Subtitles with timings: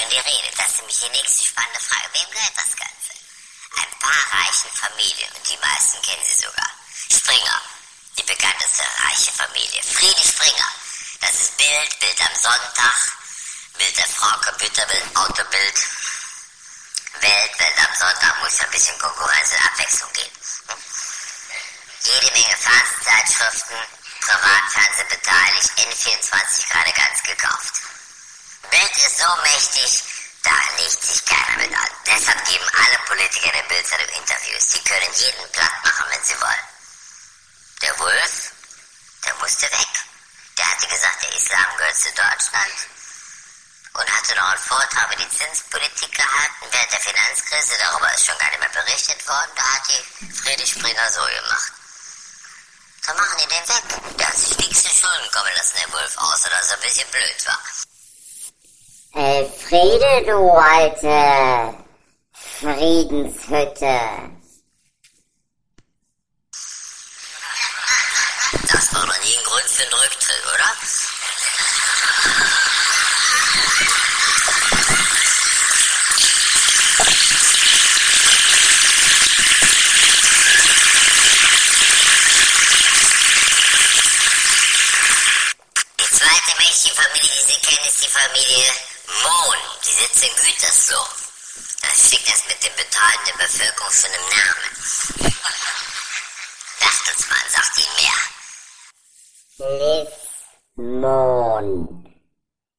[0.00, 0.50] schon die Rede.
[0.56, 2.08] Das ist nämlich die nächste spannende Frage.
[2.12, 3.12] Wem gehört das Ganze?
[3.76, 6.70] Ein paar reichen Familien und die meisten kennen sie sogar.
[7.10, 7.62] Springer,
[8.18, 9.82] die bekannteste reiche Familie.
[9.82, 10.68] Friede Springer.
[11.20, 12.96] Das ist Bild, Bild am Sonntag,
[13.76, 15.78] Bild der Frau, Computerbild, Autobild.
[17.20, 20.30] Welt, Welt am Sonntag muss ein bisschen Konkurrenz und Abwechslung geben.
[22.04, 23.76] Jede Menge Fernsehzeitschriften,
[24.20, 27.79] Privatfernsehen beteiligt, N24 gerade ganz gekauft.
[28.70, 30.02] Bild ist so mächtig,
[30.42, 31.90] da legt sich keiner mit an.
[32.06, 34.68] Deshalb geben alle Politiker der Bildzeitung Interviews.
[34.68, 36.66] Die können jeden platt machen, wenn sie wollen.
[37.82, 38.52] Der Wolf,
[39.26, 39.88] der musste weg.
[40.56, 42.78] Der hatte gesagt, der Islam gehört zu Deutschland
[43.94, 47.78] und hatte noch einen Vortrag über die Zinspolitik gehalten während der Finanzkrise.
[47.78, 49.50] Darüber ist schon gar nicht mehr berichtet worden.
[49.56, 51.72] Da hat die Friedrich Springer so gemacht.
[53.04, 54.16] So machen die den weg.
[54.18, 57.10] Der hat sich nichts in Schulden kommen lassen, der Wolf, außer dass er ein bisschen
[57.10, 57.58] blöd war.
[59.12, 61.74] Elfriede, du alte
[62.32, 63.98] Friedenshütte.
[68.70, 70.76] Das war doch nie ein Grund für einen Rücktritt, oder?
[85.98, 88.89] Die zweite mächtige die Sie kennen, ist die Familie
[90.00, 91.08] Sitzt in Gütersloh.
[91.82, 94.72] Das steckt das mit dem Betalen der Bevölkerung schon im Namen.
[96.80, 98.20] Bertelsmann sagt Ihnen mehr.
[99.78, 100.12] Liz
[100.76, 101.74] Mohn.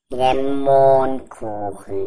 [0.10, 2.04] Der Mohnkuchen.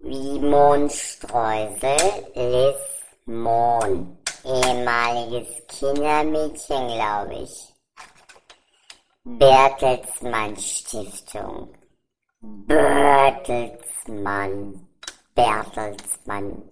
[0.00, 2.82] Wie Mohnstreusel, Liz
[3.26, 4.18] Mohn.
[4.42, 7.74] Ehemaliges Kindermädchen, glaube ich.
[9.22, 11.77] Bertelsmann Stiftung.
[12.40, 14.86] Bertelsmann.
[15.34, 16.70] Bertelsmann.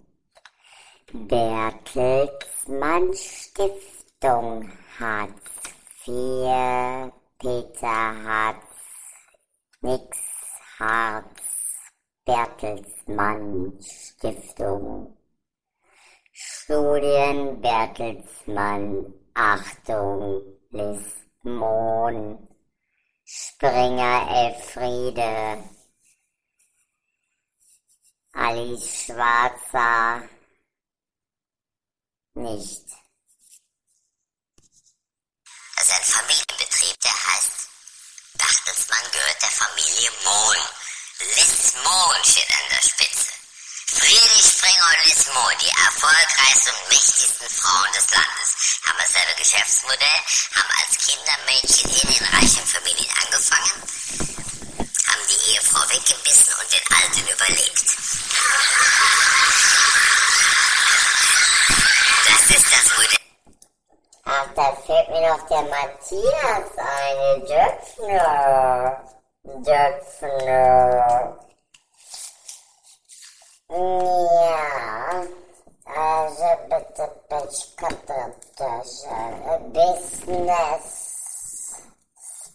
[1.11, 5.51] Bertelsmann Stiftung Hartz
[6.05, 7.11] IV.
[7.37, 8.79] Peter Hartz.
[9.81, 10.17] Nix
[10.79, 11.43] Hartz.
[12.23, 15.17] Bertelsmann Stiftung.
[16.31, 19.13] Studien Bertelsmann.
[19.33, 20.43] Achtung.
[20.69, 22.47] Liz Mohn.
[23.59, 25.63] Springer Elfriede.
[28.33, 30.29] Alice Schwarzer.
[32.35, 32.85] Nicht.
[35.75, 37.51] Das ist ein Familienbetrieb, der heißt
[38.37, 40.57] Bertelsmann gehört der Familie Mohn.
[41.17, 43.33] Liz Mohn steht an der Spitze.
[43.87, 50.21] Friedrich Springer und Liz Mohn, die erfolgreichsten und mächtigsten Frauen des Landes, haben dasselbe Geschäftsmodell,
[50.53, 51.16] haben als Kindermädchen
[64.23, 69.03] Ach, da fällt mir noch der Matthias ein, Döpfner.
[69.43, 71.37] Döpfner.
[73.69, 75.23] Ja,
[75.85, 77.47] also bitte, bitte,
[79.73, 80.85] Business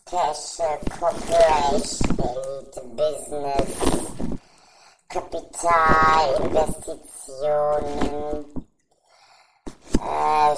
[0.07, 3.71] Special Corporation Business
[5.09, 8.62] Kapital, Investitionen, äh,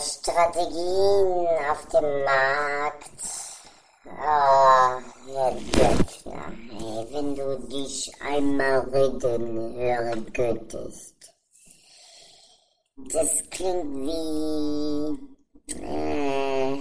[0.05, 3.11] Strategien auf dem Markt.
[4.07, 5.01] Oh,
[5.33, 11.15] Herr hey, wenn du dich einmal reden hören könntest.
[12.97, 15.19] Das klingt wie...
[15.83, 16.77] Äh,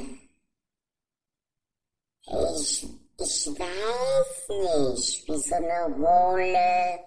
[2.56, 7.00] ich, ich weiß nicht, wie so eine hohle